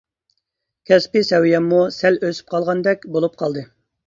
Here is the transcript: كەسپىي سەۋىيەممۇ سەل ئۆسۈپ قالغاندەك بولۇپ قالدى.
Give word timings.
كەسپىي 0.91 1.25
سەۋىيەممۇ 1.27 1.83
سەل 1.99 2.19
ئۆسۈپ 2.25 2.49
قالغاندەك 2.55 3.07
بولۇپ 3.19 3.39
قالدى. 3.45 3.69